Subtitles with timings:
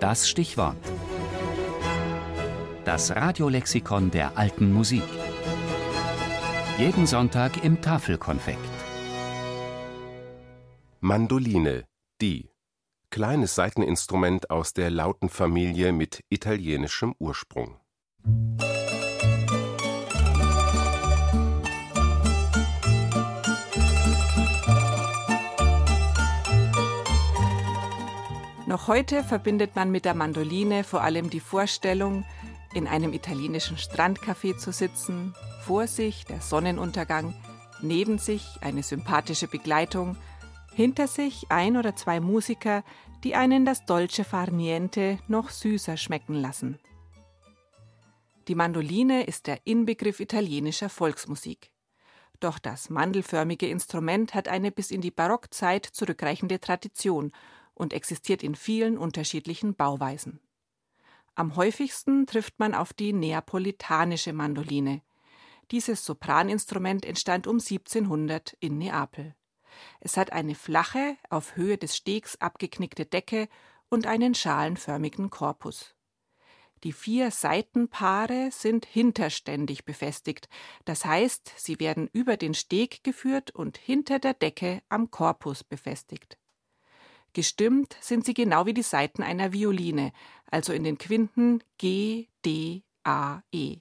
[0.00, 0.76] Das Stichwort.
[2.84, 5.02] Das Radiolexikon der alten Musik.
[6.76, 8.58] Jeden Sonntag im Tafelkonfekt.
[11.00, 11.86] Mandoline,
[12.20, 12.50] die.
[13.08, 17.80] Kleines Saiteninstrument aus der Lautenfamilie mit italienischem Ursprung.
[28.66, 32.24] Noch heute verbindet man mit der Mandoline vor allem die Vorstellung,
[32.74, 37.32] in einem italienischen Strandcafé zu sitzen, vor sich der Sonnenuntergang,
[37.80, 40.16] neben sich eine sympathische Begleitung,
[40.74, 42.82] hinter sich ein oder zwei Musiker,
[43.22, 46.80] die einen das Dolce far niente noch süßer schmecken lassen.
[48.48, 51.70] Die Mandoline ist der Inbegriff italienischer Volksmusik.
[52.40, 57.32] Doch das mandelförmige Instrument hat eine bis in die Barockzeit zurückreichende Tradition
[57.76, 60.40] und existiert in vielen unterschiedlichen Bauweisen.
[61.36, 65.02] Am häufigsten trifft man auf die neapolitanische Mandoline.
[65.70, 69.34] Dieses Sopraninstrument entstand um 1700 in Neapel.
[70.00, 73.48] Es hat eine flache, auf Höhe des Stegs abgeknickte Decke
[73.90, 75.94] und einen schalenförmigen Korpus.
[76.84, 80.48] Die vier Seitenpaare sind hinterständig befestigt,
[80.84, 86.38] das heißt, sie werden über den Steg geführt und hinter der Decke am Korpus befestigt.
[87.36, 90.12] Gestimmt sind sie genau wie die Saiten einer Violine,
[90.50, 93.76] also in den Quinten G, D, A, E.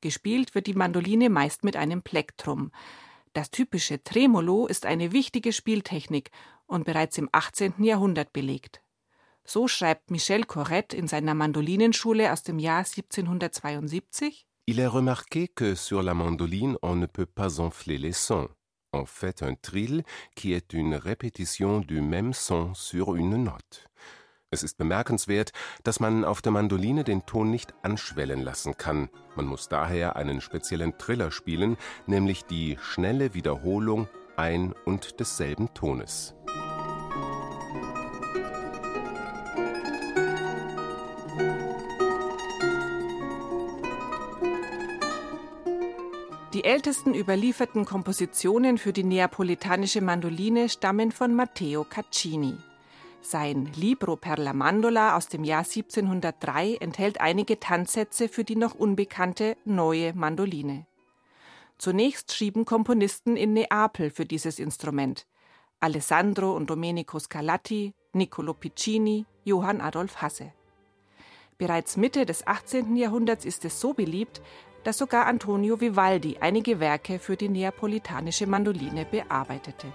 [0.00, 2.72] Gespielt wird die Mandoline meist mit einem Plektrum.
[3.34, 6.30] Das typische Tremolo ist eine wichtige Spieltechnik
[6.64, 7.84] und bereits im 18.
[7.84, 8.80] Jahrhundert belegt.
[9.44, 15.74] So schreibt Michel Corrette in seiner Mandolinenschule aus dem Jahr 1772 Il est remarqué que
[15.74, 18.48] sur la mandoline on ne peut pas enfler les sons
[18.92, 20.04] en fait un trill
[20.34, 23.88] qui est une répétition du même son sur une note.
[24.50, 29.08] Es ist bemerkenswert, dass man auf der Mandoline den Ton nicht anschwellen lassen kann.
[29.34, 36.34] Man muss daher einen speziellen Triller spielen, nämlich die schnelle Wiederholung ein und desselben Tones.
[46.52, 52.58] Die ältesten überlieferten Kompositionen für die neapolitanische Mandoline stammen von Matteo Caccini.
[53.22, 58.74] Sein Libro per la Mandola aus dem Jahr 1703 enthält einige Tanzsätze für die noch
[58.74, 60.86] unbekannte neue Mandoline.
[61.78, 65.26] Zunächst schrieben Komponisten in Neapel für dieses Instrument.
[65.80, 70.52] Alessandro und Domenico Scarlatti, Niccolo Piccini, Johann Adolf Hasse.
[71.56, 72.94] Bereits Mitte des 18.
[72.96, 74.42] Jahrhunderts ist es so beliebt,
[74.84, 79.92] dass sogar Antonio Vivaldi einige Werke für die neapolitanische Mandoline bearbeitete.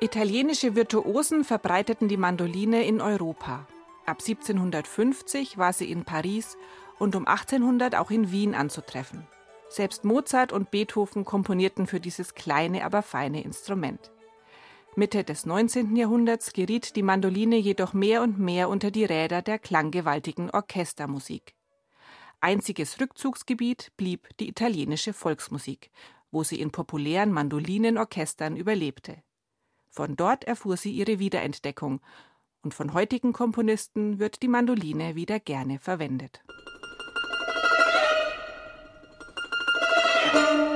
[0.00, 3.68] Italienische Virtuosen verbreiteten die Mandoline in Europa.
[4.04, 6.56] Ab 1750 war sie in Paris
[6.98, 9.28] und um 1800 auch in Wien anzutreffen.
[9.68, 14.10] Selbst Mozart und Beethoven komponierten für dieses kleine, aber feine Instrument.
[14.94, 15.96] Mitte des 19.
[15.96, 21.54] Jahrhunderts geriet die Mandoline jedoch mehr und mehr unter die Räder der klanggewaltigen Orchestermusik.
[22.40, 25.90] Einziges Rückzugsgebiet blieb die italienische Volksmusik,
[26.30, 29.22] wo sie in populären Mandolinenorchestern überlebte.
[29.88, 32.02] Von dort erfuhr sie ihre Wiederentdeckung,
[32.60, 36.44] und von heutigen Komponisten wird die Mandoline wieder gerne verwendet.
[40.34, 40.71] Musik